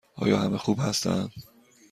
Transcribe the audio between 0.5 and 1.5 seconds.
خوب هستند؟